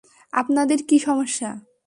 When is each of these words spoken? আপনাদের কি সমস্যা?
আপনাদের 0.33 0.79
কি 0.87 0.99
সমস্যা? 0.99 1.71